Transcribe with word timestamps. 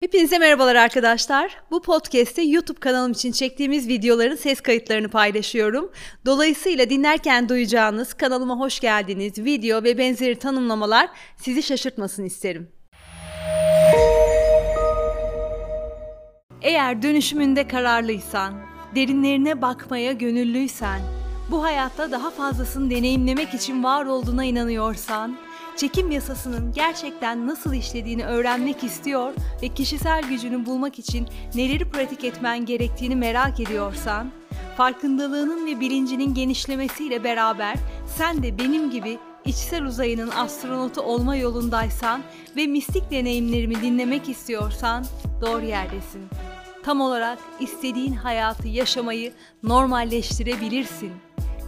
Hepinize 0.00 0.38
merhabalar 0.38 0.74
arkadaşlar. 0.74 1.56
Bu 1.70 1.82
podcast'te 1.82 2.42
YouTube 2.42 2.80
kanalım 2.80 3.12
için 3.12 3.32
çektiğimiz 3.32 3.88
videoların 3.88 4.36
ses 4.36 4.60
kayıtlarını 4.60 5.08
paylaşıyorum. 5.08 5.90
Dolayısıyla 6.26 6.90
dinlerken 6.90 7.48
duyacağınız 7.48 8.14
kanalıma 8.14 8.58
hoş 8.58 8.80
geldiniz 8.80 9.38
video 9.38 9.82
ve 9.82 9.98
benzeri 9.98 10.38
tanımlamalar 10.38 11.08
sizi 11.36 11.62
şaşırtmasın 11.62 12.24
isterim. 12.24 12.68
Eğer 16.62 17.02
dönüşümünde 17.02 17.68
kararlıysan, 17.68 18.54
derinlerine 18.94 19.62
bakmaya 19.62 20.12
gönüllüysen, 20.12 21.00
bu 21.50 21.62
hayatta 21.62 22.10
daha 22.10 22.30
fazlasını 22.30 22.90
deneyimlemek 22.90 23.54
için 23.54 23.84
var 23.84 24.04
olduğuna 24.04 24.44
inanıyorsan, 24.44 25.38
çekim 25.78 26.10
yasasının 26.10 26.72
gerçekten 26.72 27.46
nasıl 27.46 27.74
işlediğini 27.74 28.24
öğrenmek 28.24 28.84
istiyor 28.84 29.32
ve 29.62 29.68
kişisel 29.68 30.22
gücünü 30.22 30.66
bulmak 30.66 30.98
için 30.98 31.28
neleri 31.54 31.90
pratik 31.90 32.24
etmen 32.24 32.66
gerektiğini 32.66 33.16
merak 33.16 33.60
ediyorsan, 33.60 34.30
farkındalığının 34.76 35.66
ve 35.66 35.80
bilincinin 35.80 36.34
genişlemesiyle 36.34 37.24
beraber 37.24 37.76
sen 38.16 38.42
de 38.42 38.58
benim 38.58 38.90
gibi 38.90 39.18
içsel 39.44 39.84
uzayının 39.84 40.30
astronotu 40.30 41.00
olma 41.00 41.36
yolundaysan 41.36 42.22
ve 42.56 42.66
mistik 42.66 43.10
deneyimlerimi 43.10 43.82
dinlemek 43.82 44.28
istiyorsan 44.28 45.04
doğru 45.40 45.64
yerdesin. 45.64 46.22
Tam 46.84 47.00
olarak 47.00 47.38
istediğin 47.60 48.12
hayatı 48.12 48.68
yaşamayı 48.68 49.32
normalleştirebilirsin. 49.62 51.12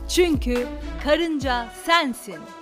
Çünkü 0.09 0.67
karınca 1.05 1.67
sensin. 1.87 2.59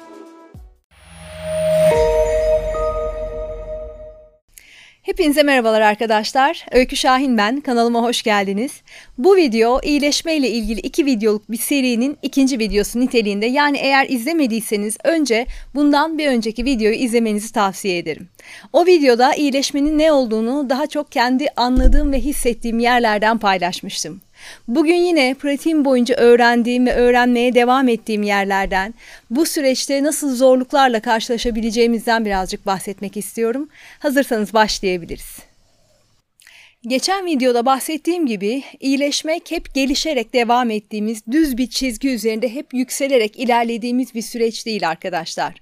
Hepinize 5.09 5.43
merhabalar 5.43 5.81
arkadaşlar. 5.81 6.67
Öykü 6.73 6.97
Şahin 6.97 7.39
ben. 7.39 7.61
Kanalıma 7.61 8.03
hoş 8.03 8.23
geldiniz. 8.23 8.83
Bu 9.19 9.37
video 9.37 9.81
iyileşme 9.83 10.37
ile 10.37 10.49
ilgili 10.49 10.81
iki 10.81 11.07
videoluk 11.07 11.51
bir 11.51 11.57
serinin 11.57 12.19
ikinci 12.23 12.59
videosu 12.59 13.01
niteliğinde. 13.01 13.47
Yani 13.47 13.79
eğer 13.79 14.07
izlemediyseniz 14.09 14.97
önce 15.05 15.47
bundan 15.75 16.19
bir 16.19 16.27
önceki 16.27 16.65
videoyu 16.65 16.95
izlemenizi 16.95 17.53
tavsiye 17.53 17.99
ederim. 17.99 18.29
O 18.73 18.87
videoda 18.87 19.35
iyileşmenin 19.35 19.99
ne 19.99 20.13
olduğunu 20.13 20.71
daha 20.71 20.87
çok 20.87 21.13
kendi 21.13 21.47
anladığım 21.57 22.13
ve 22.13 22.21
hissettiğim 22.21 22.79
yerlerden 22.79 23.39
paylaşmıştım. 23.39 24.21
Bugün 24.69 24.95
yine 24.95 25.35
pratiğim 25.35 25.85
boyunca 25.85 26.15
öğrendiğim 26.15 26.87
ve 26.87 26.95
öğrenmeye 26.95 27.55
devam 27.55 27.89
ettiğim 27.89 28.23
yerlerden, 28.23 28.95
bu 29.31 29.47
süreçte 29.47 30.03
nasıl 30.03 30.37
zorluklarla 30.37 31.01
karşılaşabileceğimizden 31.01 32.25
birazcık 32.25 32.67
bahsetmek 32.67 33.17
istiyorum. 33.17 33.69
Hazırsanız 33.99 34.55
başlayabiliriz. 34.55 35.48
Geçen 36.87 37.27
videoda 37.27 37.67
bahsettiğim 37.67 38.27
gibi 38.27 38.63
iyileşmek 38.81 39.51
hep 39.51 39.75
gelişerek 39.75 40.35
devam 40.35 40.71
ettiğimiz 40.71 41.27
düz 41.31 41.59
bir 41.59 41.71
çizgi 41.71 42.09
üzerinde 42.09 42.55
hep 42.55 42.75
yükselerek 42.75 43.39
ilerlediğimiz 43.39 44.15
bir 44.15 44.23
süreç 44.23 44.67
değil 44.67 44.89
arkadaşlar. 44.89 45.55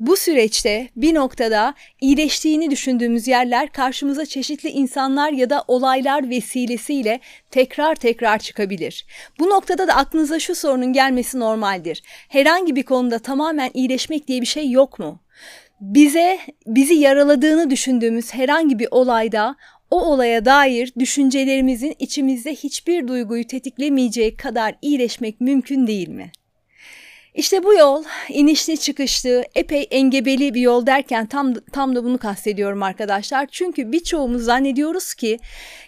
Bu 0.00 0.16
süreçte 0.16 0.88
bir 0.96 1.14
noktada 1.14 1.74
iyileştiğini 2.00 2.70
düşündüğümüz 2.70 3.28
yerler 3.28 3.72
karşımıza 3.72 4.26
çeşitli 4.26 4.68
insanlar 4.68 5.32
ya 5.32 5.50
da 5.50 5.64
olaylar 5.68 6.30
vesilesiyle 6.30 7.20
tekrar 7.50 7.94
tekrar 7.94 8.38
çıkabilir. 8.38 9.06
Bu 9.38 9.50
noktada 9.50 9.88
da 9.88 9.94
aklınıza 9.94 10.38
şu 10.38 10.54
sorunun 10.54 10.92
gelmesi 10.92 11.38
normaldir. 11.38 12.02
Herhangi 12.28 12.76
bir 12.76 12.82
konuda 12.82 13.18
tamamen 13.18 13.70
iyileşmek 13.74 14.28
diye 14.28 14.40
bir 14.40 14.46
şey 14.46 14.70
yok 14.70 14.98
mu? 14.98 15.22
bize 15.82 16.38
bizi 16.66 16.94
yaraladığını 16.94 17.70
düşündüğümüz 17.70 18.34
herhangi 18.34 18.78
bir 18.78 18.88
olayda 18.90 19.56
o 19.92 20.00
olaya 20.00 20.44
dair 20.44 20.92
düşüncelerimizin 20.98 21.94
içimizde 21.98 22.54
hiçbir 22.54 23.08
duyguyu 23.08 23.46
tetiklemeyeceği 23.46 24.36
kadar 24.36 24.74
iyileşmek 24.82 25.40
mümkün 25.40 25.86
değil 25.86 26.08
mi? 26.08 26.32
İşte 27.34 27.64
bu 27.64 27.74
yol 27.74 28.04
inişli 28.28 28.78
çıkışlı, 28.78 29.44
epey 29.54 29.88
engebeli 29.90 30.54
bir 30.54 30.60
yol 30.60 30.86
derken 30.86 31.26
tam 31.26 31.54
tam 31.54 31.96
da 31.96 32.04
bunu 32.04 32.18
kastediyorum 32.18 32.82
arkadaşlar. 32.82 33.46
Çünkü 33.50 33.92
birçoğumuz 33.92 34.42
zannediyoruz 34.42 35.14
ki 35.14 35.38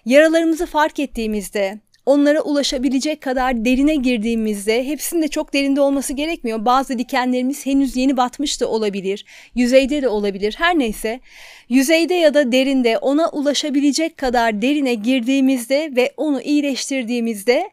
yaralarımızı 0.05 0.67
fark 0.67 0.99
ettiğimizde, 0.99 1.79
onlara 2.07 2.41
ulaşabilecek 2.41 3.21
kadar 3.21 3.65
derine 3.65 3.95
girdiğimizde 3.95 4.87
hepsinin 4.87 5.23
de 5.23 5.29
çok 5.29 5.55
derinde 5.55 5.81
olması 5.81 6.13
gerekmiyor. 6.13 6.65
Bazı 6.65 6.99
dikenlerimiz 6.99 7.67
henüz 7.67 7.97
yeni 7.97 8.17
batmış 8.17 8.61
da 8.61 8.69
olabilir, 8.69 9.25
yüzeyde 9.55 10.03
de 10.03 10.09
olabilir. 10.09 10.55
Her 10.59 10.79
neyse 10.79 11.21
yüzeyde 11.69 12.15
ya 12.15 12.35
da 12.35 12.53
derinde 12.53 12.99
ona 12.99 13.29
ulaşabilecek 13.29 14.17
kadar 14.17 14.63
derine 14.63 14.95
girdiğimizde 14.95 15.93
ve 15.97 16.15
onu 16.17 16.43
iyileştirdiğimizde 16.43 17.71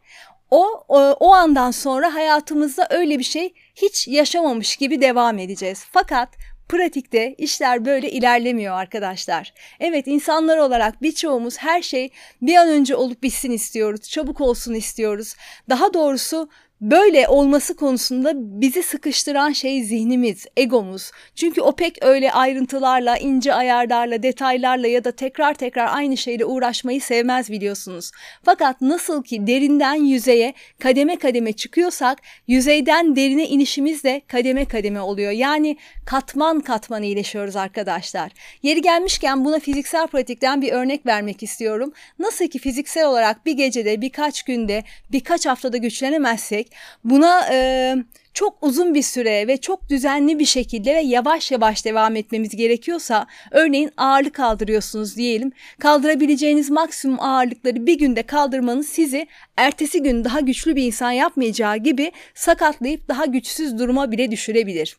o, 0.52 0.84
o 0.88 1.00
o 1.20 1.34
andan 1.34 1.72
sonra 1.72 2.14
hayatımızda 2.14 2.88
öyle 2.90 3.20
bir 3.20 3.24
şey 3.24 3.54
hiç 3.76 4.08
yaşamamış 4.08 4.76
gibi 4.76 5.02
devam 5.02 5.40
edeceğiz. 5.40 5.86
Fakat 5.92 6.30
pratikte 6.72 7.36
işler 7.38 7.86
böyle 7.86 8.12
ilerlemiyor 8.12 8.76
arkadaşlar. 8.76 9.54
Evet 9.80 10.08
insanlar 10.08 10.58
olarak 10.58 11.02
birçoğumuz 11.02 11.58
her 11.58 11.82
şey 11.82 12.10
bir 12.42 12.56
an 12.56 12.70
önce 12.70 12.96
olup 12.96 13.24
bitsin 13.24 13.52
istiyoruz. 13.52 14.10
Çabuk 14.10 14.42
olsun 14.42 14.74
istiyoruz. 14.74 15.36
Daha 15.70 15.94
doğrusu 15.94 16.50
Böyle 16.82 17.28
olması 17.28 17.76
konusunda 17.76 18.32
bizi 18.36 18.84
sıkıştıran 18.84 19.52
şey 19.52 19.84
zihnimiz, 19.84 20.46
egomuz. 20.58 21.12
Çünkü 21.36 21.62
o 21.62 21.76
pek 21.76 22.04
öyle 22.04 22.32
ayrıntılarla, 22.32 23.18
ince 23.18 23.54
ayarlarla, 23.54 24.24
detaylarla 24.24 24.88
ya 24.88 25.04
da 25.04 25.12
tekrar 25.12 25.54
tekrar 25.54 25.96
aynı 25.96 26.18
şeyle 26.18 26.46
uğraşmayı 26.46 27.02
sevmez 27.02 27.52
biliyorsunuz. 27.52 28.12
Fakat 28.44 28.82
nasıl 28.82 29.24
ki 29.24 29.48
derinden 29.48 29.94
yüzeye 29.94 30.54
kademe 30.80 31.16
kademe 31.16 31.54
çıkıyorsak, 31.54 32.20
yüzeyden 32.48 33.16
derine 33.16 33.48
inişimiz 33.48 34.04
de 34.04 34.22
kademe 34.28 34.66
kademe 34.66 35.02
oluyor. 35.02 35.32
Yani 35.32 35.78
katman 36.06 36.60
katman 36.60 37.04
iyileşiyoruz 37.04 37.56
arkadaşlar. 37.56 38.32
Yeri 38.64 38.82
gelmişken 38.82 39.46
buna 39.46 39.60
fiziksel 39.60 40.08
pratikten 40.08 40.62
bir 40.62 40.72
örnek 40.72 41.06
vermek 41.06 41.44
istiyorum. 41.44 41.94
Nasıl 42.20 42.48
ki 42.48 42.60
fiziksel 42.60 43.06
olarak 43.06 43.46
bir 43.46 43.54
gecede, 43.54 44.02
birkaç 44.02 44.44
günde, 44.44 44.84
birkaç 45.12 45.46
haftada 45.46 45.78
güçlenemezsek, 45.78 46.71
Buna 47.04 47.48
e, 47.52 47.96
çok 48.34 48.58
uzun 48.62 48.94
bir 48.94 49.02
süre 49.02 49.48
ve 49.48 49.58
çok 49.58 49.90
düzenli 49.90 50.40
bir 50.40 50.46
şekilde 50.46 50.96
ve 50.96 51.00
yavaş 51.00 51.52
yavaş 51.52 51.86
devam 51.86 52.16
etmemiz 52.16 52.56
gerekiyorsa 52.56 53.28
örneğin 53.52 53.92
ağırlık 53.98 54.34
kaldırıyorsunuz 54.34 55.16
diyelim. 55.16 55.52
Kaldırabileceğiniz 55.80 56.70
maksimum 56.70 57.22
ağırlıkları 57.22 57.86
bir 57.86 57.98
günde 57.98 58.24
kaldırmanız 58.24 58.88
sizi 58.88 59.28
ertesi 59.58 60.04
gün 60.04 60.24
daha 60.24 60.40
güçlü 60.40 60.76
bir 60.76 60.84
insan 60.84 61.12
yapmayacağı 61.12 61.78
gibi 61.78 62.12
sakatlayıp 62.36 63.08
daha 63.08 63.26
güçsüz 63.26 63.80
duruma 63.80 64.12
bile 64.12 64.32
düşürebilir 64.32 64.98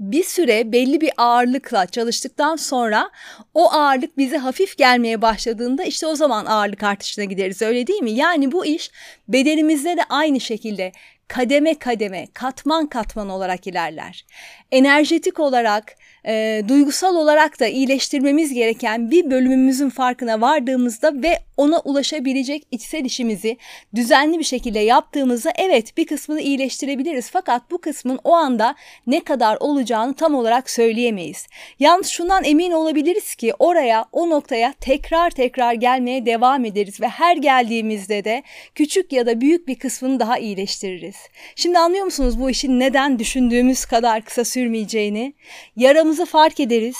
bir 0.00 0.24
süre 0.24 0.72
belli 0.72 1.00
bir 1.00 1.10
ağırlıkla 1.16 1.86
çalıştıktan 1.86 2.56
sonra 2.56 3.10
o 3.54 3.72
ağırlık 3.72 4.18
bize 4.18 4.36
hafif 4.36 4.78
gelmeye 4.78 5.22
başladığında 5.22 5.84
işte 5.84 6.06
o 6.06 6.14
zaman 6.14 6.46
ağırlık 6.46 6.82
artışına 6.82 7.24
gideriz 7.24 7.62
öyle 7.62 7.86
değil 7.86 8.02
mi? 8.02 8.10
Yani 8.10 8.52
bu 8.52 8.66
iş 8.66 8.90
bedenimizde 9.28 9.96
de 9.96 10.04
aynı 10.08 10.40
şekilde 10.40 10.92
kademe 11.30 11.74
kademe, 11.74 12.26
katman 12.34 12.86
katman 12.86 13.28
olarak 13.28 13.66
ilerler. 13.66 14.24
Enerjetik 14.72 15.40
olarak 15.40 15.96
e, 16.26 16.62
duygusal 16.68 17.16
olarak 17.16 17.60
da 17.60 17.66
iyileştirmemiz 17.66 18.54
gereken 18.54 19.10
bir 19.10 19.30
bölümümüzün 19.30 19.90
farkına 19.90 20.40
vardığımızda 20.40 21.22
ve 21.22 21.38
ona 21.56 21.80
ulaşabilecek 21.80 22.66
içsel 22.70 23.04
işimizi 23.04 23.56
düzenli 23.94 24.38
bir 24.38 24.44
şekilde 24.44 24.78
yaptığımızda 24.78 25.52
evet 25.56 25.96
bir 25.96 26.06
kısmını 26.06 26.40
iyileştirebiliriz 26.40 27.30
fakat 27.30 27.70
bu 27.70 27.80
kısmın 27.80 28.18
o 28.24 28.32
anda 28.32 28.74
ne 29.06 29.20
kadar 29.20 29.56
olacağını 29.60 30.14
tam 30.14 30.34
olarak 30.34 30.70
söyleyemeyiz. 30.70 31.46
Yalnız 31.78 32.06
şundan 32.06 32.44
emin 32.44 32.72
olabiliriz 32.72 33.34
ki 33.34 33.52
oraya 33.58 34.04
o 34.12 34.30
noktaya 34.30 34.74
tekrar 34.80 35.30
tekrar 35.30 35.72
gelmeye 35.74 36.26
devam 36.26 36.64
ederiz 36.64 37.00
ve 37.00 37.08
her 37.08 37.36
geldiğimizde 37.36 38.24
de 38.24 38.42
küçük 38.74 39.12
ya 39.12 39.26
da 39.26 39.40
büyük 39.40 39.68
bir 39.68 39.78
kısmını 39.78 40.20
daha 40.20 40.38
iyileştiririz. 40.38 41.19
Şimdi 41.56 41.78
anlıyor 41.78 42.04
musunuz 42.04 42.40
bu 42.40 42.50
işin 42.50 42.80
neden 42.80 43.18
düşündüğümüz 43.18 43.84
kadar 43.84 44.22
kısa 44.24 44.44
sürmeyeceğini? 44.44 45.34
Yaramızı 45.76 46.26
fark 46.26 46.60
ederiz, 46.60 46.96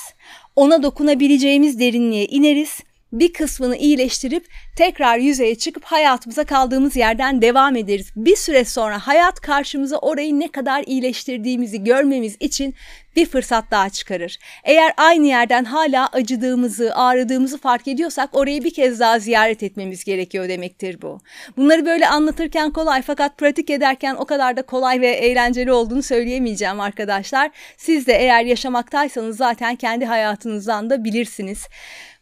ona 0.57 0.83
dokunabileceğimiz 0.83 1.81
derinliğe 1.81 2.27
ineriz 2.27 2.81
bir 3.13 3.33
kısmını 3.33 3.77
iyileştirip 3.77 4.47
tekrar 4.77 5.19
yüzeye 5.19 5.55
çıkıp 5.55 5.85
hayatımıza 5.85 6.45
kaldığımız 6.45 6.97
yerden 6.97 7.43
devam 7.43 7.77
ederiz. 7.77 8.13
Bir 8.17 8.37
süre 8.37 8.65
sonra 8.65 8.99
hayat 8.99 9.41
karşımıza 9.41 9.97
orayı 9.97 10.41
ne 10.41 10.49
kadar 10.49 10.85
iyileştirdiğimizi 10.87 11.85
görmemiz 11.85 12.37
için 12.41 12.75
bir 13.17 13.27
fırsat 13.27 13.65
daha 13.71 13.91
çıkarır. 13.91 14.39
Eğer 14.65 14.93
aynı 14.97 15.27
yerden 15.27 15.65
hala 15.65 16.07
acıdığımızı, 16.07 16.95
ağrıdığımızı 16.95 17.59
fark 17.59 17.89
ediyorsak 17.89 18.37
orayı 18.37 18.65
bir 18.65 18.75
kez 18.75 19.01
daha 19.01 19.19
ziyaret 19.19 19.63
etmemiz 19.63 20.05
gerekiyor 20.05 20.49
demektir 20.49 21.03
bu. 21.03 21.21
Bunları 21.57 21.87
böyle 21.87 22.09
anlatırken 22.09 22.71
kolay 22.73 23.03
fakat 23.03 23.39
pratik 23.39 23.71
ederken 23.71 24.15
o 24.15 24.25
kadar 24.25 24.57
da 24.57 24.63
kolay 24.63 25.01
ve 25.01 25.09
eğlenceli 25.09 25.73
olduğunu 25.73 26.03
söyleyemeyeceğim 26.03 26.81
arkadaşlar. 26.81 27.51
Siz 27.77 28.07
de 28.07 28.13
eğer 28.13 28.45
yaşamaktaysanız 28.45 29.37
zaten 29.37 29.77
kendi 29.77 30.05
hayatınızdan 30.05 30.91
da 30.91 31.05
bilirsiniz. 31.05 31.67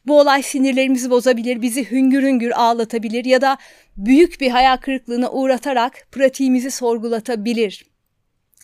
Bu 0.08 0.20
olay 0.20 0.42
sinirlerimizi 0.42 1.10
bozabilir, 1.10 1.62
bizi 1.62 1.90
hüngür 1.90 2.22
hüngür 2.22 2.50
ağlatabilir 2.50 3.24
ya 3.24 3.40
da 3.40 3.58
büyük 3.96 4.40
bir 4.40 4.50
hayal 4.50 4.76
kırıklığına 4.76 5.30
uğratarak 5.30 6.06
pratiğimizi 6.12 6.70
sorgulatabilir. 6.70 7.84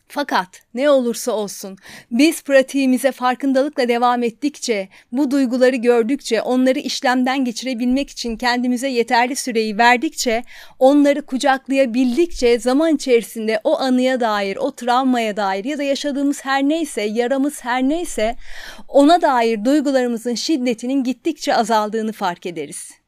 Fakat 0.08 0.62
ne 0.74 0.90
olursa 0.90 1.32
olsun 1.32 1.76
biz 2.10 2.42
pratiğimize 2.42 3.12
farkındalıkla 3.12 3.88
devam 3.88 4.22
ettikçe, 4.22 4.88
bu 5.12 5.30
duyguları 5.30 5.76
gördükçe, 5.76 6.42
onları 6.42 6.78
işlemden 6.78 7.44
geçirebilmek 7.44 8.10
için 8.10 8.36
kendimize 8.36 8.88
yeterli 8.88 9.36
süreyi 9.36 9.78
verdikçe, 9.78 10.44
onları 10.78 11.26
kucaklayabildikçe 11.26 12.58
zaman 12.58 12.94
içerisinde 12.94 13.60
o 13.64 13.78
anıya 13.78 14.20
dair, 14.20 14.56
o 14.56 14.70
travmaya 14.70 15.36
dair 15.36 15.64
ya 15.64 15.78
da 15.78 15.82
yaşadığımız 15.82 16.44
her 16.44 16.62
neyse, 16.62 17.02
yaramız 17.02 17.64
her 17.64 17.82
neyse 17.82 18.36
ona 18.88 19.22
dair 19.22 19.64
duygularımızın 19.64 20.34
şiddetinin 20.34 21.04
gittikçe 21.04 21.56
azaldığını 21.56 22.12
fark 22.12 22.46
ederiz 22.46 23.03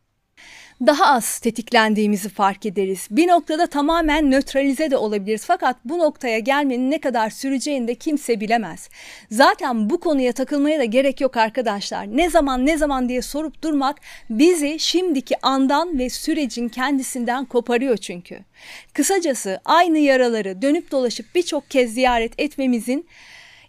daha 0.81 1.07
az 1.07 1.39
tetiklendiğimizi 1.39 2.29
fark 2.29 2.67
ederiz. 2.67 3.09
Bir 3.11 3.29
noktada 3.29 3.67
tamamen 3.67 4.31
nötralize 4.31 4.91
de 4.91 4.97
olabiliriz. 4.97 5.45
Fakat 5.45 5.77
bu 5.85 5.99
noktaya 5.99 6.39
gelmenin 6.39 6.91
ne 6.91 7.01
kadar 7.01 7.31
süreceğini 7.31 7.89
de 7.89 7.95
kimse 7.95 8.41
bilemez. 8.41 8.89
Zaten 9.31 9.91
bu 9.91 10.01
konuya 10.01 10.33
takılmaya 10.33 10.79
da 10.79 10.85
gerek 10.85 11.21
yok 11.21 11.37
arkadaşlar. 11.37 12.17
Ne 12.17 12.31
zaman 12.31 12.67
ne 12.67 12.77
zaman 12.77 13.09
diye 13.09 13.23
sorup 13.23 13.63
durmak 13.63 14.01
bizi 14.31 14.79
şimdiki 14.79 15.35
andan 15.43 15.99
ve 15.99 16.09
sürecin 16.11 16.69
kendisinden 16.69 17.45
koparıyor 17.45 17.97
çünkü. 17.97 18.39
Kısacası 18.93 19.61
aynı 19.65 19.99
yaraları 19.99 20.63
dönüp 20.63 20.91
dolaşıp 20.91 21.35
birçok 21.35 21.71
kez 21.71 21.95
ziyaret 21.95 22.33
etmemizin 22.39 23.07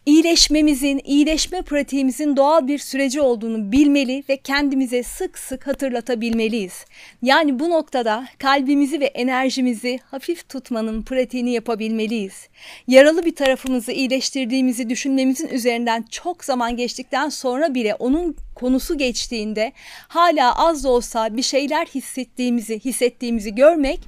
iyileşmemizin, 0.07 1.01
iyileşme 1.03 1.61
pratiğimizin 1.61 2.37
doğal 2.37 2.67
bir 2.67 2.77
süreci 2.77 3.21
olduğunu 3.21 3.71
bilmeli 3.71 4.23
ve 4.29 4.37
kendimize 4.37 5.03
sık 5.03 5.39
sık 5.39 5.67
hatırlatabilmeliyiz. 5.67 6.85
Yani 7.21 7.59
bu 7.59 7.69
noktada 7.69 8.27
kalbimizi 8.39 8.99
ve 8.99 9.05
enerjimizi 9.05 9.99
hafif 10.11 10.49
tutmanın 10.49 11.03
pratiğini 11.03 11.51
yapabilmeliyiz. 11.51 12.47
Yaralı 12.87 13.25
bir 13.25 13.35
tarafımızı 13.35 13.91
iyileştirdiğimizi 13.91 14.89
düşünmemizin 14.89 15.47
üzerinden 15.47 16.05
çok 16.11 16.43
zaman 16.43 16.75
geçtikten 16.77 17.29
sonra 17.29 17.73
bile 17.73 17.95
onun 17.95 18.35
konusu 18.55 18.97
geçtiğinde 18.97 19.71
hala 20.07 20.67
az 20.67 20.83
da 20.83 20.89
olsa 20.89 21.37
bir 21.37 21.43
şeyler 21.43 21.85
hissettiğimizi, 21.85 22.79
hissettiğimizi 22.79 23.55
görmek 23.55 23.99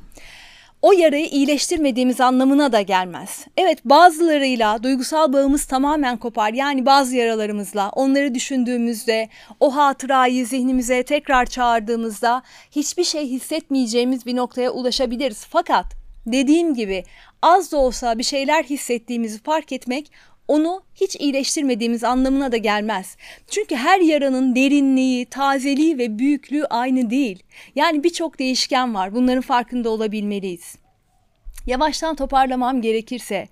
o 0.82 0.92
yarayı 0.92 1.26
iyileştirmediğimiz 1.26 2.22
anlamına 2.22 2.72
da 2.72 2.82
gelmez. 2.82 3.46
Evet 3.58 3.80
bazılarıyla 3.86 4.84
duygusal 4.84 5.34
bağımız 5.34 5.66
tamamen 5.66 6.18
kopar. 6.18 6.54
Yani 6.54 6.86
bazı 6.86 7.16
yaralarımızla 7.16 7.90
onları 7.90 8.36
düşündüğümüzde 8.36 9.30
o 9.60 9.76
hatırayı 9.76 10.46
zihnimize 10.46 11.04
tekrar 11.04 11.46
çağırdığımızda 11.46 12.44
hiçbir 12.72 13.04
şey 13.04 13.28
hissetmeyeceğimiz 13.28 14.26
bir 14.26 14.36
noktaya 14.36 14.72
ulaşabiliriz. 14.72 15.46
Fakat 15.50 15.86
dediğim 16.26 16.74
gibi 16.74 17.04
az 17.42 17.72
da 17.72 17.78
olsa 17.78 18.18
bir 18.18 18.24
şeyler 18.24 18.64
hissettiğimizi 18.64 19.44
fark 19.44 19.72
etmek 19.72 20.12
onu 20.50 20.82
hiç 20.96 21.16
iyileştirmediğimiz 21.16 22.04
anlamına 22.04 22.52
da 22.52 22.58
gelmez. 22.58 23.18
Çünkü 23.52 23.76
her 23.76 24.00
yaranın 24.00 24.56
derinliği, 24.56 25.26
tazeliği 25.26 25.98
ve 25.98 26.20
büyüklüğü 26.20 26.66
aynı 26.66 27.10
değil. 27.10 27.44
Yani 27.76 28.04
birçok 28.04 28.40
değişken 28.40 28.96
var. 28.96 29.16
Bunların 29.16 29.42
farkında 29.42 29.90
olabilmeliyiz. 29.90 30.76
Yavaştan 31.66 32.16
toparlamam 32.16 32.82
gerekirse, 32.82 33.48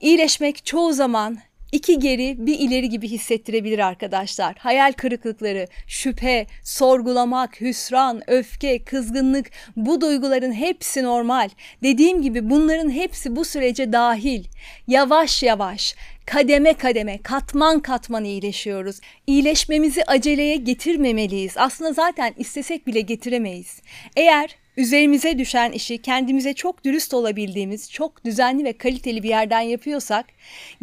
iyileşmek 0.00 0.66
çoğu 0.66 0.92
zaman 0.92 1.38
iki 1.72 1.98
geri 1.98 2.46
bir 2.46 2.58
ileri 2.58 2.88
gibi 2.88 3.08
hissettirebilir 3.08 3.78
arkadaşlar. 3.78 4.56
Hayal 4.58 4.92
kırıklıkları, 4.92 5.66
şüphe, 5.86 6.46
sorgulamak, 6.64 7.60
hüsran, 7.60 8.22
öfke, 8.30 8.84
kızgınlık 8.84 9.50
bu 9.76 10.00
duyguların 10.00 10.52
hepsi 10.52 11.02
normal. 11.02 11.48
Dediğim 11.82 12.22
gibi 12.22 12.50
bunların 12.50 12.90
hepsi 12.90 13.36
bu 13.36 13.44
sürece 13.44 13.92
dahil. 13.92 14.44
Yavaş 14.88 15.42
yavaş 15.42 15.94
kademe 16.26 16.74
kademe, 16.74 17.22
katman 17.22 17.80
katman 17.80 18.24
iyileşiyoruz. 18.24 19.00
İyileşmemizi 19.26 20.04
aceleye 20.04 20.56
getirmemeliyiz. 20.56 21.52
Aslında 21.56 21.92
zaten 21.92 22.34
istesek 22.36 22.86
bile 22.86 23.00
getiremeyiz. 23.00 23.80
Eğer 24.16 24.56
üzerimize 24.76 25.38
düşen 25.38 25.72
işi 25.72 25.98
kendimize 25.98 26.54
çok 26.54 26.84
dürüst 26.84 27.14
olabildiğimiz, 27.14 27.90
çok 27.92 28.24
düzenli 28.24 28.64
ve 28.64 28.72
kaliteli 28.72 29.22
bir 29.22 29.28
yerden 29.28 29.60
yapıyorsak, 29.60 30.26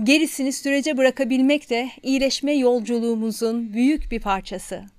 gerisini 0.04 0.54
sürece 0.54 0.98
bırakabilmek 0.98 1.69
de 1.69 1.90
iyileşme 2.04 2.54
yolculuğumuzun 2.54 3.74
büyük 3.74 4.12
bir 4.12 4.19
parçası. 4.19 4.93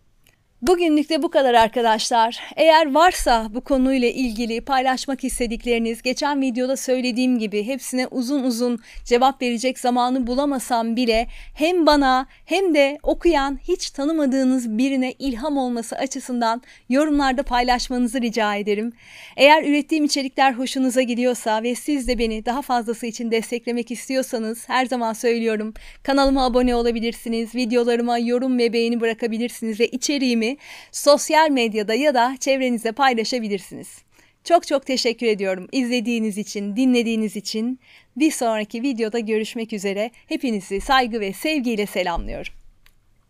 Bugünlük 0.67 1.11
de 1.11 1.23
bu 1.23 1.31
kadar 1.31 1.55
arkadaşlar. 1.55 2.41
Eğer 2.57 2.95
varsa 2.95 3.47
bu 3.55 3.61
konuyla 3.61 4.09
ilgili 4.09 4.61
paylaşmak 4.61 5.25
istedikleriniz, 5.25 6.03
geçen 6.03 6.41
videoda 6.41 6.77
söylediğim 6.77 7.39
gibi 7.39 7.67
hepsine 7.67 8.07
uzun 8.07 8.43
uzun 8.43 8.81
cevap 9.05 9.43
verecek 9.43 9.79
zamanı 9.79 10.27
bulamasam 10.27 10.97
bile 10.97 11.27
hem 11.55 11.87
bana 11.87 12.27
hem 12.45 12.75
de 12.75 12.99
okuyan 13.03 13.59
hiç 13.69 13.91
tanımadığınız 13.91 14.79
birine 14.79 15.13
ilham 15.13 15.59
olması 15.59 15.97
açısından 15.97 16.63
yorumlarda 16.89 17.43
paylaşmanızı 17.43 18.21
rica 18.21 18.55
ederim. 18.55 18.93
Eğer 19.37 19.63
ürettiğim 19.63 20.05
içerikler 20.05 20.53
hoşunuza 20.53 21.03
gidiyorsa 21.03 21.63
ve 21.63 21.75
siz 21.75 22.09
de 22.09 22.19
beni 22.19 22.47
daha 22.47 22.63
fazlası 22.63 23.07
için 23.07 23.31
desteklemek 23.31 23.91
istiyorsanız 23.91 24.69
her 24.69 24.87
zaman 24.87 25.13
söylüyorum 25.13 25.75
kanalıma 26.03 26.45
abone 26.45 26.75
olabilirsiniz, 26.75 27.55
videolarıma 27.55 28.19
yorum 28.19 28.59
ve 28.59 28.73
beğeni 28.73 29.01
bırakabilirsiniz 29.01 29.81
ve 29.81 29.89
içeriğimi 29.89 30.54
sosyal 30.93 31.51
medyada 31.51 31.95
ya 31.95 32.15
da 32.15 32.37
çevrenizde 32.41 32.93
paylaşabilirsiniz. 32.93 33.99
Çok 34.45 34.67
çok 34.67 34.87
teşekkür 34.87 35.27
ediyorum 35.27 35.69
izlediğiniz 35.73 36.39
için, 36.39 36.77
dinlediğiniz 36.77 37.37
için. 37.37 37.81
Bir 38.17 38.31
sonraki 38.31 38.83
videoda 38.83 39.19
görüşmek 39.19 39.73
üzere. 39.73 40.11
Hepinizi 40.27 40.81
saygı 40.81 41.21
ve 41.21 41.33
sevgiyle 41.33 41.87
selamlıyorum. 41.87 42.64